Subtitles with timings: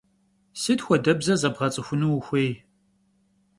[0.61, 2.51] Sıt xuedebze zebğets'ıxunu vuxuêy?